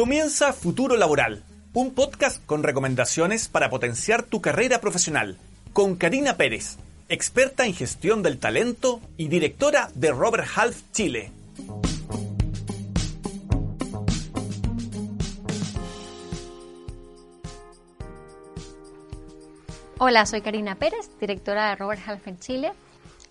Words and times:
Comienza 0.00 0.54
Futuro 0.54 0.96
Laboral, 0.96 1.44
un 1.74 1.92
podcast 1.92 2.42
con 2.46 2.62
recomendaciones 2.62 3.48
para 3.48 3.68
potenciar 3.68 4.22
tu 4.22 4.40
carrera 4.40 4.80
profesional, 4.80 5.36
con 5.74 5.94
Karina 5.96 6.38
Pérez, 6.38 6.78
experta 7.10 7.66
en 7.66 7.74
gestión 7.74 8.22
del 8.22 8.38
talento 8.38 9.02
y 9.18 9.28
directora 9.28 9.90
de 9.94 10.10
Robert 10.10 10.48
Half 10.56 10.90
Chile. 10.92 11.30
Hola, 19.98 20.24
soy 20.24 20.40
Karina 20.40 20.76
Pérez, 20.76 21.10
directora 21.20 21.68
de 21.68 21.76
Robert 21.76 22.00
Half 22.06 22.26
en 22.26 22.38
Chile. 22.38 22.72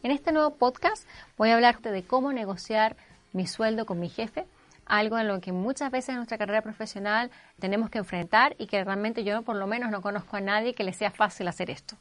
En 0.03 0.11
este 0.11 0.31
nuevo 0.31 0.51
podcast 0.51 1.07
voy 1.35 1.49
a 1.49 1.55
hablarte 1.55 1.89
de 1.89 2.03
cómo 2.03 2.31
negociar 2.31 2.95
mi 3.33 3.47
sueldo 3.47 3.87
con 3.87 3.99
mi 3.99 4.09
jefe 4.09 4.45
algo 4.89 5.17
en 5.17 5.27
lo 5.27 5.39
que 5.39 5.53
muchas 5.53 5.91
veces 5.91 6.09
en 6.09 6.15
nuestra 6.17 6.37
carrera 6.37 6.61
profesional 6.61 7.31
tenemos 7.59 7.89
que 7.89 7.99
enfrentar 7.99 8.55
y 8.57 8.67
que 8.67 8.83
realmente 8.83 9.23
yo 9.23 9.41
por 9.43 9.55
lo 9.55 9.67
menos 9.67 9.91
no 9.91 10.01
conozco 10.01 10.37
a 10.37 10.41
nadie 10.41 10.73
que 10.73 10.83
le 10.83 10.93
sea 10.93 11.11
fácil 11.11 11.47
hacer 11.47 11.69
esto. 11.69 11.95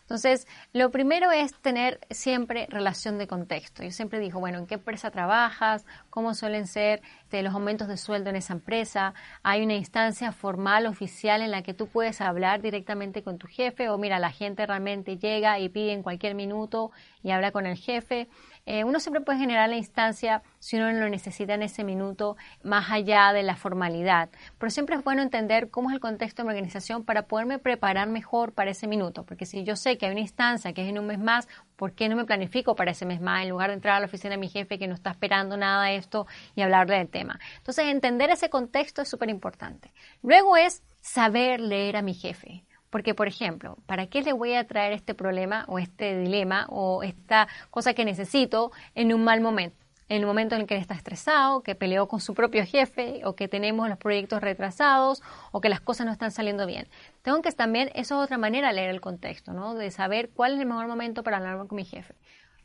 Entonces, 0.00 0.46
lo 0.72 0.90
primero 0.90 1.30
es 1.32 1.54
tener 1.54 2.00
siempre 2.10 2.66
relación 2.68 3.18
de 3.18 3.26
contexto. 3.26 3.82
Yo 3.82 3.90
siempre 3.90 4.18
digo, 4.18 4.40
bueno, 4.40 4.58
¿en 4.58 4.66
qué 4.66 4.74
empresa 4.74 5.10
trabajas? 5.10 5.86
¿Cómo 6.10 6.34
suelen 6.34 6.66
ser 6.66 7.02
este, 7.34 7.42
los 7.42 7.54
aumentos 7.54 7.88
de 7.88 7.96
sueldo 7.96 8.30
en 8.30 8.36
esa 8.36 8.52
empresa? 8.52 9.14
¿Hay 9.42 9.62
una 9.62 9.74
instancia 9.74 10.30
formal, 10.32 10.86
oficial, 10.86 11.42
en 11.42 11.50
la 11.50 11.62
que 11.62 11.74
tú 11.74 11.88
puedes 11.88 12.20
hablar 12.20 12.62
directamente 12.62 13.22
con 13.22 13.38
tu 13.38 13.48
jefe? 13.48 13.88
O 13.88 13.98
mira, 13.98 14.18
la 14.18 14.30
gente 14.30 14.66
realmente 14.66 15.18
llega 15.18 15.58
y 15.58 15.68
pide 15.68 15.92
en 15.92 16.02
cualquier 16.02 16.34
minuto 16.34 16.92
y 17.22 17.30
habla 17.30 17.50
con 17.50 17.66
el 17.66 17.76
jefe. 17.76 18.28
Eh, 18.66 18.84
uno 18.84 19.00
siempre 19.00 19.20
puede 19.20 19.38
generar 19.38 19.68
la 19.68 19.76
instancia 19.76 20.42
si 20.58 20.76
uno 20.76 20.90
lo 20.92 21.08
necesita 21.08 21.54
en 21.54 21.62
ese 21.62 21.84
minuto, 21.84 22.36
más 22.62 22.90
allá 22.90 23.32
de 23.32 23.42
la 23.42 23.56
formalidad. 23.56 24.30
Pero 24.58 24.70
siempre 24.70 24.96
es 24.96 25.02
bueno 25.04 25.22
entender 25.22 25.70
cómo 25.70 25.90
es 25.90 25.94
el 25.94 26.00
contexto 26.00 26.42
de 26.42 26.46
mi 26.46 26.54
organización 26.54 27.04
para 27.04 27.26
poderme 27.26 27.58
preparar 27.58 28.08
mejor 28.08 28.52
para 28.52 28.70
ese 28.70 28.86
minuto. 28.86 29.24
Porque 29.24 29.46
si 29.46 29.62
yo 29.62 29.76
sé 29.76 29.96
que 29.96 30.06
hay 30.06 30.12
una 30.12 30.20
instancia 30.20 30.72
que 30.72 30.82
es 30.82 30.88
en 30.88 30.98
un 30.98 31.06
mes 31.06 31.18
más, 31.18 31.46
¿por 31.76 31.92
qué 31.92 32.08
no 32.08 32.16
me 32.16 32.24
planifico 32.24 32.74
para 32.74 32.90
ese 32.90 33.06
mes 33.06 33.20
más 33.20 33.42
en 33.42 33.50
lugar 33.50 33.68
de 33.68 33.74
entrar 33.74 33.96
a 33.96 34.00
la 34.00 34.06
oficina 34.06 34.32
de 34.32 34.38
mi 34.38 34.48
jefe 34.48 34.78
que 34.78 34.88
no 34.88 34.94
está 34.94 35.10
esperando 35.10 35.56
nada 35.56 35.92
esto 35.92 36.26
y 36.56 36.62
hablarle 36.62 36.96
del 36.96 37.08
tema? 37.08 37.38
Entonces, 37.58 37.86
entender 37.86 38.30
ese 38.30 38.50
contexto 38.50 39.02
es 39.02 39.08
súper 39.08 39.28
importante. 39.28 39.92
Luego 40.22 40.56
es 40.56 40.82
saber 41.00 41.60
leer 41.60 41.96
a 41.96 42.02
mi 42.02 42.14
jefe. 42.14 42.64
Porque, 42.90 43.12
por 43.12 43.26
ejemplo, 43.26 43.76
¿para 43.86 44.06
qué 44.06 44.22
le 44.22 44.32
voy 44.32 44.54
a 44.54 44.68
traer 44.68 44.92
este 44.92 45.14
problema 45.14 45.64
o 45.66 45.80
este 45.80 46.16
dilema 46.16 46.66
o 46.68 47.02
esta 47.02 47.48
cosa 47.70 47.92
que 47.92 48.04
necesito 48.04 48.70
en 48.94 49.12
un 49.12 49.24
mal 49.24 49.40
momento? 49.40 49.83
En 50.08 50.20
el 50.20 50.26
momento 50.26 50.54
en 50.54 50.62
el 50.62 50.66
que 50.66 50.76
está 50.76 50.94
estresado, 50.94 51.62
que 51.62 51.74
peleó 51.74 52.08
con 52.08 52.20
su 52.20 52.34
propio 52.34 52.64
jefe 52.66 53.22
o 53.24 53.34
que 53.34 53.48
tenemos 53.48 53.88
los 53.88 53.96
proyectos 53.96 54.42
retrasados 54.42 55.22
o 55.50 55.60
que 55.62 55.70
las 55.70 55.80
cosas 55.80 56.04
no 56.04 56.12
están 56.12 56.30
saliendo 56.30 56.66
bien. 56.66 56.88
Tengo 57.22 57.40
que 57.40 57.50
también, 57.52 57.90
eso 57.94 58.18
es 58.18 58.24
otra 58.24 58.36
manera 58.36 58.68
de 58.68 58.74
leer 58.74 58.90
el 58.90 59.00
contexto, 59.00 59.52
¿no? 59.52 59.74
De 59.74 59.90
saber 59.90 60.28
cuál 60.28 60.54
es 60.54 60.60
el 60.60 60.66
mejor 60.66 60.88
momento 60.88 61.22
para 61.22 61.38
hablar 61.38 61.66
con 61.66 61.76
mi 61.76 61.84
jefe. 61.84 62.14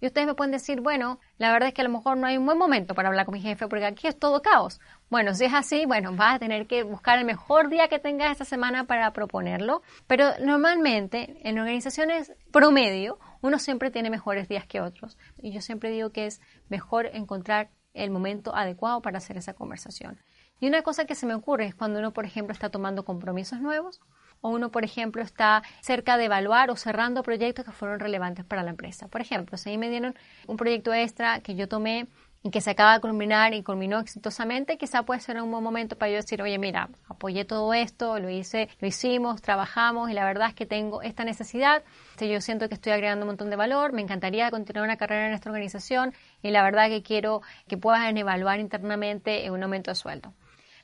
Y 0.02 0.08
ustedes 0.08 0.28
me 0.28 0.33
pueden 0.33 0.52
decir, 0.52 0.81
bueno, 0.81 1.19
la 1.38 1.52
verdad 1.52 1.69
es 1.69 1.73
que 1.73 1.81
a 1.81 1.83
lo 1.83 1.89
mejor 1.89 2.17
no 2.17 2.28
hay 2.28 2.38
un 2.38 2.45
buen 2.45 2.58
momento 2.58 2.95
para 2.95 3.09
hablar 3.09 3.25
con 3.25 3.33
mi 3.33 3.42
jefe 3.42 3.67
porque 3.67 3.86
aquí 3.86 4.08
es 4.08 4.17
todo 4.17 4.42
caos. 4.42 4.80
Bueno, 5.09 5.33
si 5.33 5.45
es 5.45 5.53
así, 5.53 5.86
bueno, 5.86 6.16
vas 6.16 6.36
a 6.36 6.39
tener 6.39 6.67
que 6.67 6.83
buscar 6.83 7.19
el 7.19 7.25
mejor 7.25 7.69
día 7.69 7.88
que 7.88 8.00
tengas 8.00 8.31
esta 8.31 8.45
semana 8.45 8.86
para 8.86 9.11
proponerlo. 9.11 9.81
Pero 10.08 10.31
normalmente 10.39 11.38
en 11.44 11.59
organizaciones 11.59 12.33
promedio, 12.52 13.20
uno 13.42 13.59
siempre 13.59 13.92
tiene 13.92 14.09
mejores 14.09 14.47
días 14.47 14.66
que 14.66 14.81
otros. 14.81 15.17
Y 15.38 15.52
yo 15.52 15.61
siempre 15.61 15.89
digo 15.89 16.11
que 16.11 16.27
es 16.27 16.42
mejor 16.70 17.08
encontrar 17.08 17.70
el 17.94 18.11
momento 18.11 18.55
adecuado 18.55 19.02
para 19.02 19.17
hacer 19.17 19.38
esa 19.38 19.53
conversación. 19.53 20.20
Y 20.61 20.67
una 20.67 20.81
cosa 20.81 21.05
que 21.05 21.16
se 21.16 21.25
me 21.25 21.33
ocurre 21.33 21.66
es 21.66 21.75
cuando 21.75 22.00
uno, 22.00 22.11
por 22.11 22.25
ejemplo, 22.25 22.53
está 22.53 22.70
tomando 22.70 23.05
compromisos 23.05 23.59
nuevos 23.61 24.02
o 24.42 24.50
uno, 24.50 24.72
por 24.72 24.83
ejemplo, 24.83 25.22
está 25.22 25.64
cerca 25.82 26.17
de 26.17 26.26
evaluar 26.26 26.70
o 26.70 26.76
cerrando 26.76 27.23
proyectos 27.23 27.66
que 27.66 27.72
fueron 27.72 28.00
relevantes 28.00 28.45
para 28.45 28.64
la 28.64 28.72
empresa. 28.72 29.08
Por 29.08 29.22
ejemplo, 29.22 29.58
si 29.58 29.77
me 29.77 29.89
dieron 29.89 30.16
un 30.48 30.58
proyecto 30.58 30.94
extra 30.94 31.39
que 31.42 31.55
yo 31.55 31.67
tomé 31.67 32.08
y 32.42 32.52
que 32.52 32.61
se 32.61 32.72
acaba 32.72 32.94
de 32.94 33.02
culminar 33.02 33.54
y 33.54 33.64
culminó 33.64 34.00
exitosamente, 34.00 34.77
quizá 34.77 35.04
puede 35.04 35.20
ser 35.20 35.42
un 35.42 35.52
buen 35.52 35.64
momento 35.64 35.98
para 35.98 36.11
yo 36.11 36.16
decir, 36.17 36.42
oye, 36.42 36.58
mira, 36.58 36.89
apoyé 37.10 37.44
todo 37.44 37.73
esto, 37.73 38.17
lo 38.20 38.30
hice, 38.30 38.70
lo 38.80 38.88
hicimos, 38.88 39.42
trabajamos 39.42 40.10
y 40.10 40.14
la 40.14 40.23
verdad 40.23 40.48
es 40.50 40.54
que 40.54 40.66
tengo 40.66 41.02
esta 41.02 41.26
necesidad, 41.26 41.83
yo 42.17 42.39
siento 42.39 42.70
que 42.70 42.76
estoy 42.76 42.94
agregando 42.94 43.26
un 43.26 43.30
montón 43.30 43.50
de 43.50 43.58
valor, 43.58 43.92
me 43.92 44.02
encantaría 44.02 44.50
continuar 44.52 44.86
una 44.86 44.95
carrera 44.95 45.27
en 45.27 45.33
esta 45.33 45.50
organización 45.50 46.14
y 46.42 46.52
la 46.52 46.64
verdad 46.64 46.88
que 46.88 47.04
quiero 47.04 47.42
que 47.67 47.77
puedan 47.77 48.17
evaluar 48.17 48.60
internamente 48.60 49.52
un 49.52 49.61
aumento 49.61 49.92
de 49.92 49.95
sueldo. 49.95 50.33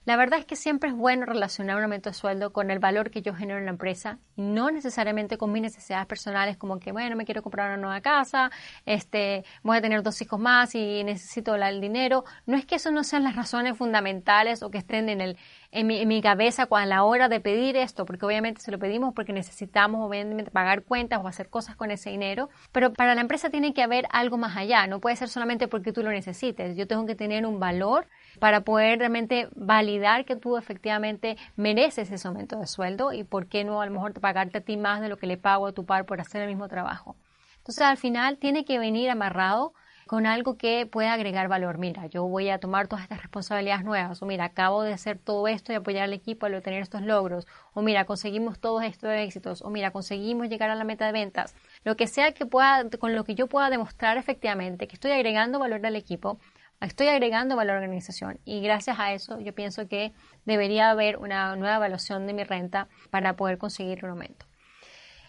La 0.06 0.18
verdad 0.18 0.38
es 0.38 0.46
que 0.46 0.56
siempre 0.56 0.90
es 0.90 0.96
bueno 0.96 1.26
relacionar 1.26 1.78
un 1.78 1.84
aumento 1.84 2.12
de 2.12 2.14
sueldo 2.14 2.54
con 2.54 2.70
el 2.70 2.78
valor 2.78 3.10
que 3.10 3.24
yo 3.24 3.34
genero 3.34 3.58
en 3.58 3.66
la 3.66 3.72
empresa 3.72 4.20
y 4.36 4.44
no 4.44 4.70
necesariamente 4.70 5.40
con 5.40 5.52
mis 5.52 5.64
necesidades 5.64 6.06
personales 6.06 6.58
como 6.58 6.80
que, 6.80 6.92
bueno, 6.92 7.16
me 7.16 7.26
quiero 7.26 7.42
comprar 7.42 7.70
una 7.70 7.78
nueva 7.78 8.02
casa, 8.02 8.52
este, 8.86 9.44
voy 9.64 9.78
a 9.78 9.82
tener 9.82 10.04
dos 10.04 10.22
hijos 10.22 10.40
más 10.40 10.76
y 10.76 11.04
necesito 11.04 11.56
el 11.56 11.82
dinero. 11.82 12.24
No 12.46 12.56
es 12.56 12.68
que 12.68 12.76
eso 12.76 12.92
no 12.92 13.04
sean 13.04 13.24
las 13.24 13.36
razones 13.36 13.78
fundamentales 13.78 14.62
o 14.62 14.70
que 14.70 14.78
estén 14.78 15.10
en 15.10 15.22
el, 15.22 15.38
en 15.76 15.88
mi, 15.88 16.00
en 16.00 16.08
mi 16.08 16.22
cabeza 16.22 16.68
a 16.72 16.86
la 16.86 17.04
hora 17.04 17.28
de 17.28 17.42
pedir 17.42 17.76
esto, 17.76 18.06
porque 18.06 18.26
obviamente 18.26 18.62
se 18.62 18.72
lo 18.72 18.80
pedimos 18.80 19.14
porque 19.14 19.34
necesitamos 19.34 20.08
obviamente 20.08 20.50
pagar 20.50 20.84
cuentas 20.84 21.20
o 21.22 21.28
hacer 21.28 21.50
cosas 21.50 21.76
con 21.76 21.92
ese 21.92 22.10
dinero, 22.10 22.50
pero 22.72 22.94
para 22.94 23.14
la 23.14 23.20
empresa 23.20 23.50
tiene 23.50 23.74
que 23.74 23.84
haber 23.84 24.06
algo 24.12 24.38
más 24.38 24.56
allá, 24.56 24.88
no 24.88 25.00
puede 25.00 25.18
ser 25.18 25.28
solamente 25.28 25.68
porque 25.68 25.92
tú 25.92 26.02
lo 26.02 26.12
necesites, 26.12 26.78
yo 26.78 26.88
tengo 26.88 27.06
que 27.06 27.16
tener 27.16 27.46
un 27.46 27.60
valor 27.60 28.08
para 28.40 28.62
poder 28.62 29.00
realmente 29.00 29.50
validar 29.54 30.24
que 30.24 30.38
tú 30.38 30.56
efectivamente 30.56 31.36
mereces 31.58 32.10
ese 32.10 32.28
aumento 32.28 32.58
de 32.58 32.68
sueldo 32.68 33.12
y 33.12 33.26
por 33.26 33.48
qué 33.48 33.66
no 33.66 33.82
a 33.82 33.86
lo 33.86 33.92
mejor 33.92 34.14
pagarte 34.14 34.60
a 34.60 34.62
ti 34.62 34.78
más 34.78 35.02
de 35.02 35.10
lo 35.10 35.18
que 35.18 35.28
le 35.28 35.36
pago 35.38 35.68
a 35.68 35.74
tu 35.74 35.86
par 35.86 36.06
por 36.06 36.22
hacer 36.22 36.42
el 36.42 36.48
mismo 36.48 36.70
trabajo. 36.70 37.18
Entonces 37.58 37.82
al 37.82 37.98
final 37.98 38.38
tiene 38.38 38.64
que 38.64 38.80
venir 38.80 39.10
amarrado 39.10 39.74
con 40.08 40.28
algo 40.28 40.58
que 40.58 40.86
pueda 40.86 41.14
agregar 41.14 41.48
valor. 41.48 41.80
Mira, 41.80 42.06
yo 42.08 42.26
voy 42.28 42.50
a 42.50 42.60
tomar 42.60 42.88
todas 42.88 43.04
estas 43.04 43.22
responsabilidades 43.22 43.84
nuevas, 43.84 44.22
o 44.22 44.26
mira, 44.26 44.46
acabo 44.46 44.84
de 44.84 44.94
hacer 44.94 45.18
todo 45.18 45.48
esto 45.48 45.72
y 45.72 45.76
apoyar 45.76 46.04
al 46.04 46.14
equipo 46.14 46.46
al 46.46 46.54
obtener 46.54 46.82
estos 46.82 47.02
logros, 47.02 47.48
o 47.74 47.82
mira, 47.82 48.06
conseguimos 48.06 48.60
todos 48.60 48.84
estos 48.84 49.10
éxitos, 49.12 49.64
o 49.64 49.70
mira, 49.70 49.92
conseguimos 49.92 50.48
llegar 50.48 50.70
a 50.70 50.76
la 50.76 50.84
meta 50.84 51.08
de 51.08 51.12
ventas. 51.12 51.56
Lo 51.84 51.96
que 51.98 52.08
sea 52.08 52.32
que 52.34 52.46
pueda, 52.46 52.88
con 53.00 53.16
lo 53.16 53.24
que 53.24 53.34
yo 53.34 53.48
pueda 53.48 53.70
demostrar 53.70 54.18
efectivamente 54.18 54.88
que 54.88 54.96
estoy 54.96 55.12
agregando 55.12 55.58
valor 55.58 55.84
al 55.84 55.96
equipo, 55.96 56.40
estoy 56.82 57.08
agregando 57.08 57.56
valor 57.56 57.78
a 57.78 57.80
la 57.80 57.86
organización 57.86 58.40
y 58.46 58.62
gracias 58.62 59.00
a 59.00 59.14
eso 59.14 59.40
yo 59.40 59.56
pienso 59.56 59.88
que 59.88 60.14
debería 60.46 60.92
haber 60.92 61.18
una 61.18 61.56
nueva 61.56 61.78
evaluación 61.78 62.28
de 62.28 62.34
mi 62.34 62.44
renta 62.44 62.88
para 63.10 63.36
poder 63.36 63.58
conseguir 63.58 64.04
un 64.06 64.12
aumento. 64.12 64.46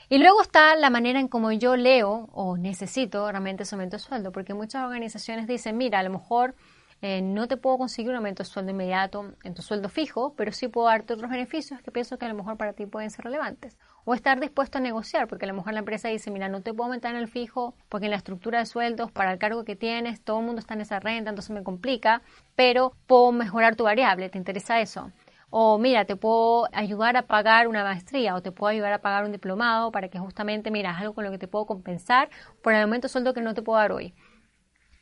Y 0.09 0.19
luego 0.19 0.41
está 0.41 0.77
la 0.77 0.89
manera 0.89 1.19
en 1.19 1.27
cómo 1.27 1.51
yo 1.51 1.75
leo 1.75 2.29
o 2.33 2.57
necesito 2.57 3.29
realmente 3.29 3.65
ese 3.65 3.75
aumento 3.75 3.97
de 3.97 4.03
sueldo, 4.03 4.31
porque 4.31 4.55
muchas 4.55 4.85
organizaciones 4.85 5.49
dicen, 5.49 5.77
mira, 5.77 5.99
a 5.99 6.05
lo 6.05 6.11
mejor 6.11 6.55
eh, 7.03 7.23
no 7.23 7.49
te 7.49 7.57
puedo 7.57 7.77
conseguir 7.77 8.11
un 8.11 8.17
aumento 8.19 8.45
de 8.45 8.49
sueldo 8.49 8.71
inmediato 8.71 9.35
en 9.43 9.55
tu 9.55 9.63
sueldo 9.63 9.89
fijo, 9.89 10.33
pero 10.37 10.53
sí 10.53 10.69
puedo 10.69 10.87
darte 10.87 11.15
otros 11.15 11.29
beneficios 11.29 11.83
que 11.83 11.91
pienso 11.91 12.19
que 12.19 12.25
a 12.25 12.29
lo 12.29 12.37
mejor 12.37 12.57
para 12.57 12.73
ti 12.73 12.87
pueden 12.87 13.11
ser 13.11 13.25
relevantes. 13.25 13.77
O 14.05 14.15
estar 14.15 14.39
dispuesto 14.39 14.79
a 14.79 14.81
negociar, 14.81 15.27
porque 15.27 15.45
a 15.45 15.49
lo 15.49 15.55
mejor 15.55 15.73
la 15.73 15.81
empresa 15.81 16.07
dice, 16.07 16.31
mira, 16.31 16.49
no 16.49 16.61
te 16.61 16.73
puedo 16.73 16.85
aumentar 16.85 17.13
en 17.13 17.21
el 17.21 17.27
fijo, 17.27 17.75
porque 17.89 18.07
en 18.07 18.13
la 18.13 18.17
estructura 18.17 18.61
de 18.61 18.67
sueldos, 18.67 19.11
para 19.11 19.33
el 19.33 19.41
cargo 19.41 19.65
que 19.65 19.75
tienes, 19.75 20.21
todo 20.23 20.39
el 20.39 20.47
mundo 20.47 20.61
está 20.61 20.75
en 20.75 20.83
esa 20.83 21.01
renta, 21.01 21.31
entonces 21.31 21.51
me 21.51 21.65
complica, 21.65 22.23
pero 22.55 22.93
puedo 23.09 23.33
mejorar 23.33 23.75
tu 23.75 23.83
variable, 23.83 24.29
¿te 24.29 24.39
interesa 24.39 24.81
eso? 24.81 25.11
O 25.59 25.79
mira, 25.79 26.05
te 26.05 26.17
puedo 26.17 26.69
ayudar 26.75 27.17
a 27.17 27.27
pagar 27.27 27.67
una 27.67 27.83
maestría 27.83 28.35
o 28.35 28.43
te 28.43 28.53
puedo 28.53 28.69
ayudar 28.69 28.93
a 28.93 29.01
pagar 29.01 29.25
un 29.25 29.33
diplomado 29.33 29.91
para 29.91 30.11
que 30.11 30.19
justamente, 30.19 30.71
mira, 30.71 30.91
es 30.91 30.99
algo 30.99 31.15
con 31.15 31.25
lo 31.25 31.31
que 31.31 31.39
te 31.39 31.49
puedo 31.49 31.65
compensar 31.65 32.29
por 32.61 32.75
el 32.75 32.83
aumento 32.83 33.07
de 33.07 33.13
sueldo 33.13 33.33
que 33.33 33.41
no 33.41 33.55
te 33.55 33.63
puedo 33.63 33.79
dar 33.79 33.91
hoy. 33.91 34.13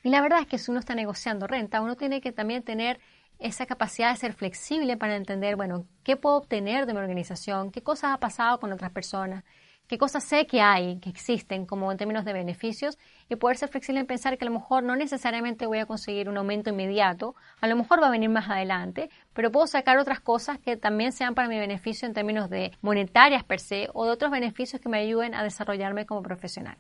Y 0.05 0.11
la 0.11 0.21
verdad 0.21 0.39
es 0.43 0.47
que 0.47 0.59
si 0.59 0.71
uno 0.71 0.79
está 0.79 0.95
negociando 0.95 1.49
renta, 1.49 1.81
uno 1.81 1.97
tiene 1.97 2.21
que 2.21 2.31
también 2.31 2.63
tener 2.63 3.01
esa 3.41 3.67
capacidad 3.67 4.13
de 4.13 4.17
ser 4.17 4.33
flexible 4.33 4.97
para 4.97 5.17
entender, 5.17 5.57
bueno, 5.57 5.87
qué 6.05 6.17
puedo 6.17 6.37
obtener 6.37 6.87
de 6.87 6.93
mi 6.93 7.01
organización, 7.01 7.73
qué 7.73 7.83
cosas 7.83 8.13
ha 8.15 8.21
pasado 8.21 8.61
con 8.61 8.71
otras 8.71 8.93
personas, 8.93 9.43
qué 9.87 9.99
cosas 9.99 10.25
sé 10.25 10.47
que 10.47 10.61
hay, 10.61 10.99
que 10.99 11.11
existen 11.11 11.67
como 11.67 11.91
en 11.93 11.99
términos 11.99 12.25
de 12.25 12.33
beneficios 12.33 12.99
y 13.29 13.37
poder 13.37 13.57
ser 13.57 13.69
flexible 13.69 14.01
en 14.01 14.07
pensar 14.07 14.39
que 14.39 14.45
a 14.45 14.49
lo 14.49 14.55
mejor 14.55 14.83
no 14.83 14.97
necesariamente 14.97 15.67
voy 15.67 15.79
a 15.79 15.87
conseguir 15.87 16.29
un 16.29 16.37
aumento 16.37 16.71
inmediato, 16.71 17.35
a 17.61 17.67
lo 17.67 17.77
mejor 17.77 18.03
va 18.03 18.09
a 18.09 18.11
venir 18.11 18.31
más 18.31 18.49
adelante, 18.49 19.11
pero 19.33 19.53
puedo 19.53 19.67
sacar 19.67 19.99
otras 19.99 20.21
cosas 20.21 20.59
que 20.59 20.77
también 20.77 21.13
sean 21.13 21.35
para 21.35 21.49
mi 21.49 21.59
beneficio 21.59 22.07
en 22.07 22.15
términos 22.15 22.49
de 22.51 22.73
monetarias 22.81 23.45
per 23.45 23.61
se 23.61 23.89
o 23.93 24.05
de 24.07 24.13
otros 24.13 24.31
beneficios 24.31 24.81
que 24.81 24.89
me 24.89 24.99
ayuden 24.99 25.35
a 25.35 25.43
desarrollarme 25.43 26.07
como 26.07 26.23
profesional. 26.23 26.79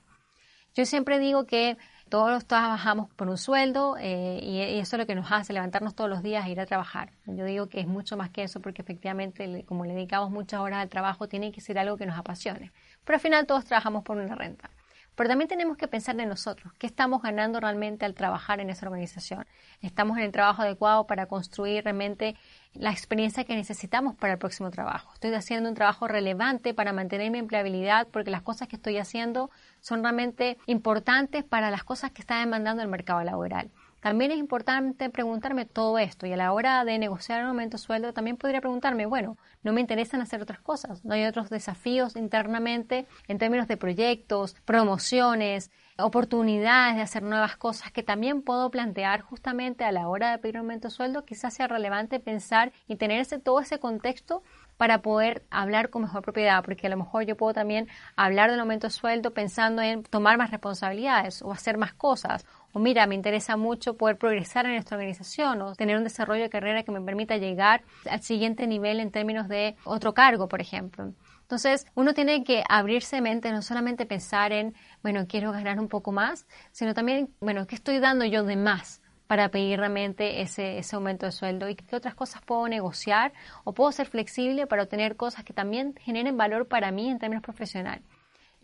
Yo 0.74 0.84
siempre 0.86 1.18
digo 1.20 1.46
que 1.46 1.76
todos 2.08 2.44
trabajamos 2.46 3.08
por 3.10 3.28
un 3.28 3.38
sueldo 3.38 3.96
eh, 3.98 4.38
y, 4.42 4.60
eso 4.78 4.96
es 4.96 5.00
lo 5.00 5.06
que 5.06 5.14
nos 5.14 5.32
hace 5.32 5.52
levantarnos 5.52 5.94
todos 5.94 6.08
los 6.10 6.22
días 6.22 6.46
e 6.46 6.50
ir 6.50 6.60
a 6.60 6.66
trabajar. 6.66 7.10
Yo 7.26 7.44
digo 7.44 7.68
que 7.68 7.80
es 7.80 7.86
mucho 7.86 8.16
más 8.16 8.30
que 8.30 8.42
eso 8.42 8.60
porque 8.60 8.82
efectivamente 8.82 9.64
como 9.66 9.84
le 9.84 9.94
dedicamos 9.94 10.30
muchas 10.30 10.60
horas 10.60 10.80
al 10.80 10.88
trabajo 10.88 11.28
tiene 11.28 11.52
que 11.52 11.60
ser 11.60 11.78
algo 11.78 11.96
que 11.96 12.06
nos 12.06 12.18
apasione. 12.18 12.72
Pero 13.04 13.16
al 13.16 13.20
final 13.20 13.46
todos 13.46 13.64
trabajamos 13.64 14.04
por 14.04 14.16
una 14.16 14.34
renta. 14.34 14.70
Pero 15.14 15.28
también 15.28 15.48
tenemos 15.48 15.76
que 15.76 15.86
pensar 15.86 16.18
en 16.18 16.28
nosotros, 16.28 16.72
qué 16.78 16.86
estamos 16.86 17.22
ganando 17.22 17.60
realmente 17.60 18.04
al 18.04 18.14
trabajar 18.14 18.60
en 18.60 18.70
esa 18.70 18.86
organización. 18.86 19.46
¿Estamos 19.80 20.16
en 20.18 20.24
el 20.24 20.32
trabajo 20.32 20.62
adecuado 20.62 21.06
para 21.06 21.26
construir 21.26 21.84
realmente 21.84 22.36
la 22.74 22.90
experiencia 22.90 23.44
que 23.44 23.54
necesitamos 23.54 24.16
para 24.16 24.32
el 24.32 24.38
próximo 24.38 24.70
trabajo? 24.70 25.12
¿Estoy 25.14 25.32
haciendo 25.34 25.68
un 25.68 25.74
trabajo 25.74 26.08
relevante 26.08 26.74
para 26.74 26.92
mantener 26.92 27.30
mi 27.30 27.38
empleabilidad 27.38 28.08
porque 28.08 28.30
las 28.30 28.42
cosas 28.42 28.66
que 28.66 28.76
estoy 28.76 28.98
haciendo 28.98 29.50
son 29.80 30.02
realmente 30.02 30.58
importantes 30.66 31.44
para 31.44 31.70
las 31.70 31.84
cosas 31.84 32.10
que 32.10 32.20
está 32.20 32.40
demandando 32.40 32.82
el 32.82 32.88
mercado 32.88 33.22
laboral? 33.22 33.70
También 34.04 34.32
es 34.32 34.36
importante 34.36 35.08
preguntarme 35.08 35.64
todo 35.64 35.98
esto 35.98 36.26
y 36.26 36.32
a 36.34 36.36
la 36.36 36.52
hora 36.52 36.84
de 36.84 36.98
negociar 36.98 37.40
un 37.40 37.48
aumento 37.48 37.78
de 37.78 37.82
sueldo 37.82 38.12
también 38.12 38.36
podría 38.36 38.60
preguntarme, 38.60 39.06
bueno, 39.06 39.38
no 39.62 39.72
me 39.72 39.80
interesan 39.80 40.20
hacer 40.20 40.42
otras 40.42 40.60
cosas, 40.60 41.06
no 41.06 41.14
hay 41.14 41.24
otros 41.24 41.48
desafíos 41.48 42.14
internamente 42.14 43.06
en 43.28 43.38
términos 43.38 43.66
de 43.66 43.78
proyectos, 43.78 44.56
promociones, 44.66 45.70
oportunidades 45.96 46.96
de 46.96 47.00
hacer 47.00 47.22
nuevas 47.22 47.56
cosas 47.56 47.92
que 47.92 48.02
también 48.02 48.42
puedo 48.42 48.70
plantear 48.70 49.22
justamente 49.22 49.84
a 49.84 49.92
la 49.92 50.06
hora 50.06 50.32
de 50.32 50.38
pedir 50.38 50.56
un 50.56 50.66
aumento 50.66 50.88
de 50.88 50.94
sueldo, 50.94 51.24
quizás 51.24 51.54
sea 51.54 51.66
relevante 51.66 52.20
pensar 52.20 52.72
y 52.86 52.96
tener 52.96 53.20
ese, 53.20 53.38
todo 53.38 53.60
ese 53.60 53.78
contexto 53.78 54.42
para 54.76 55.00
poder 55.00 55.46
hablar 55.50 55.88
con 55.88 56.02
mejor 56.02 56.20
propiedad, 56.20 56.62
porque 56.62 56.88
a 56.88 56.90
lo 56.90 56.96
mejor 56.96 57.22
yo 57.24 57.36
puedo 57.36 57.54
también 57.54 57.88
hablar 58.16 58.50
del 58.50 58.60
aumento 58.60 58.88
de 58.88 58.92
sueldo 58.92 59.32
pensando 59.32 59.80
en 59.80 60.02
tomar 60.02 60.36
más 60.36 60.50
responsabilidades 60.50 61.40
o 61.40 61.52
hacer 61.52 61.78
más 61.78 61.94
cosas 61.94 62.44
o 62.74 62.80
mira, 62.80 63.06
me 63.06 63.14
interesa 63.14 63.56
mucho 63.56 63.96
poder 63.96 64.18
progresar 64.18 64.66
en 64.66 64.72
esta 64.72 64.96
organización 64.96 65.62
o 65.62 65.76
tener 65.76 65.96
un 65.96 66.02
desarrollo 66.02 66.42
de 66.42 66.50
carrera 66.50 66.82
que 66.82 66.90
me 66.90 67.00
permita 67.00 67.36
llegar 67.36 67.84
al 68.10 68.20
siguiente 68.20 68.66
nivel 68.66 68.98
en 68.98 69.12
términos 69.12 69.46
de 69.48 69.76
otro 69.84 70.12
cargo, 70.12 70.48
por 70.48 70.60
ejemplo. 70.60 71.12
Entonces, 71.42 71.86
uno 71.94 72.14
tiene 72.14 72.42
que 72.42 72.64
abrirse 72.68 73.20
mente, 73.20 73.52
no 73.52 73.62
solamente 73.62 74.06
pensar 74.06 74.50
en, 74.50 74.74
bueno, 75.04 75.24
quiero 75.28 75.52
ganar 75.52 75.78
un 75.78 75.88
poco 75.88 76.10
más, 76.10 76.48
sino 76.72 76.94
también, 76.94 77.32
bueno, 77.40 77.64
¿qué 77.68 77.76
estoy 77.76 78.00
dando 78.00 78.24
yo 78.24 78.42
de 78.44 78.56
más? 78.56 79.00
para 79.26 79.48
pedir 79.48 79.78
realmente 79.78 80.42
ese, 80.42 80.76
ese 80.76 80.96
aumento 80.96 81.24
de 81.24 81.32
sueldo 81.32 81.70
y 81.70 81.76
qué 81.76 81.96
otras 81.96 82.14
cosas 82.14 82.42
puedo 82.42 82.68
negociar 82.68 83.32
o 83.64 83.72
puedo 83.72 83.90
ser 83.90 84.06
flexible 84.06 84.66
para 84.66 84.82
obtener 84.82 85.16
cosas 85.16 85.44
que 85.44 85.54
también 85.54 85.94
generen 85.98 86.36
valor 86.36 86.68
para 86.68 86.90
mí 86.90 87.08
en 87.08 87.18
términos 87.18 87.42
profesionales. 87.42 88.04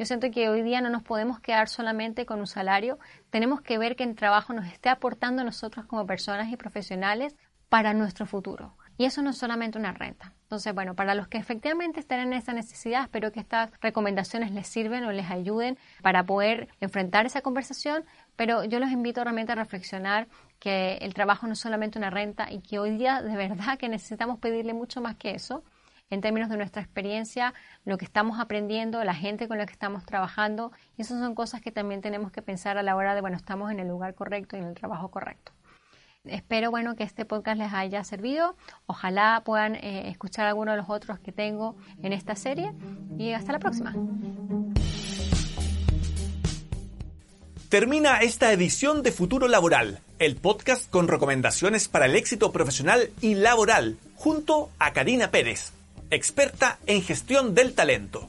Yo 0.01 0.07
siento 0.07 0.31
que 0.31 0.49
hoy 0.49 0.63
día 0.63 0.81
no 0.81 0.89
nos 0.89 1.03
podemos 1.03 1.41
quedar 1.41 1.69
solamente 1.69 2.25
con 2.25 2.41
un 2.41 2.47
salario, 2.47 2.99
tenemos 3.29 3.61
que 3.61 3.77
ver 3.77 3.97
que 3.97 4.05
el 4.05 4.15
trabajo 4.15 4.55
nos 4.55 4.67
esté 4.67 4.89
aportando 4.89 5.43
a 5.43 5.45
nosotros 5.45 5.85
como 5.85 6.07
personas 6.07 6.51
y 6.51 6.57
profesionales 6.57 7.37
para 7.69 7.93
nuestro 7.93 8.25
futuro. 8.25 8.79
Y 8.97 9.05
eso 9.05 9.21
no 9.21 9.29
es 9.29 9.37
solamente 9.37 9.79
una 9.79 9.93
renta. 9.93 10.33
Entonces, 10.45 10.75
bueno, 10.75 10.95
para 10.95 11.15
los 11.15 11.29
que 11.29 11.37
efectivamente 11.37 12.01
estén 12.01 12.21
en 12.21 12.33
esa 12.33 12.55
necesidad, 12.55 13.03
espero 13.03 13.31
que 13.31 13.41
estas 13.41 13.73
recomendaciones 13.83 14.53
les 14.53 14.69
sirven 14.69 15.05
o 15.05 15.13
les 15.13 15.31
ayuden 15.31 15.77
para 16.01 16.25
poder 16.25 16.69
enfrentar 16.81 17.27
esa 17.27 17.43
conversación, 17.43 18.07
pero 18.37 18.65
yo 18.65 18.81
los 18.81 18.93
invito 18.93 19.23
realmente 19.23 19.53
a 19.53 19.57
reflexionar 19.57 20.29
que 20.61 20.97
el 21.03 21.13
trabajo 21.13 21.47
no 21.47 21.53
es 21.53 21.59
solamente 21.59 21.99
una 21.99 22.09
renta 22.09 22.51
y 22.51 22.63
que 22.63 22.79
hoy 22.79 22.97
día 22.97 23.21
de 23.21 23.37
verdad 23.37 23.77
que 23.77 23.91
necesitamos 23.91 24.39
pedirle 24.39 24.73
mucho 24.73 25.03
más 25.03 25.17
que 25.17 25.33
eso 25.33 25.63
en 26.11 26.21
términos 26.21 26.51
de 26.51 26.57
nuestra 26.57 26.83
experiencia, 26.83 27.55
lo 27.85 27.97
que 27.97 28.05
estamos 28.05 28.41
aprendiendo, 28.41 29.03
la 29.05 29.15
gente 29.15 29.49
con 29.49 29.59
la 29.59 29.67
que 29.67 29.73
estamos 29.73 30.05
trabajando. 30.05 30.73
Y 30.99 31.03
esas 31.03 31.21
son 31.21 31.35
cosas 31.35 31.61
que 31.61 31.71
también 31.71 32.01
tenemos 32.01 32.33
que 32.33 32.43
pensar 32.43 32.77
a 32.77 32.83
la 32.83 32.97
hora 32.97 33.15
de, 33.15 33.21
bueno, 33.21 33.37
estamos 33.37 33.71
en 33.71 33.81
el 33.81 33.89
lugar 33.89 34.15
correcto 34.15 34.57
y 34.57 34.61
en 34.61 34.67
el 34.67 34.75
trabajo 34.75 35.09
correcto. 35.09 35.53
Espero, 36.25 36.71
bueno, 36.71 36.97
que 36.97 37.05
este 37.05 37.25
podcast 37.25 37.59
les 37.59 37.73
haya 37.73 38.05
servido. 38.05 38.55
Ojalá 38.87 39.43
puedan 39.45 39.77
eh, 39.77 40.11
escuchar 40.11 40.47
alguno 40.47 40.73
de 40.73 40.77
los 40.77 40.91
otros 40.91 41.19
que 41.19 41.33
tengo 41.33 41.77
en 42.03 42.13
esta 42.13 42.35
serie. 42.35 42.73
Y 43.17 43.33
hasta 43.33 43.53
la 43.53 43.59
próxima. 43.59 43.95
Termina 47.71 48.19
esta 48.19 48.53
edición 48.53 49.05
de 49.05 49.13
Futuro 49.13 49.47
Laboral, 49.47 50.01
el 50.19 50.35
podcast 50.37 50.91
con 50.91 51.07
recomendaciones 51.07 51.87
para 51.87 52.07
el 52.07 52.17
éxito 52.17 52.51
profesional 52.51 53.11
y 53.21 53.37
laboral, 53.37 53.97
junto 54.17 54.71
a 54.81 54.93
Karina 54.93 55.31
Pérez 55.31 55.73
experta 56.11 56.79
en 56.87 57.03
gestión 57.03 57.55
del 57.55 57.75
talento. 57.75 58.29